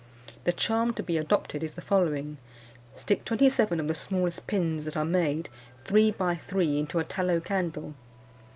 The 0.45 0.51
charm 0.51 0.93
to 0.95 1.03
be 1.03 1.19
adopted 1.19 1.61
is 1.61 1.75
the 1.75 1.81
following: 1.81 2.37
Stick 2.95 3.23
twenty 3.23 3.49
seven 3.49 3.79
of 3.79 3.87
the 3.87 3.93
smallest 3.93 4.47
pins 4.47 4.83
that 4.85 4.97
are 4.97 5.05
made, 5.05 5.47
three 5.85 6.09
by 6.09 6.33
three, 6.37 6.79
into 6.79 6.97
a 6.97 7.03
tallow 7.03 7.39
candle. 7.39 7.93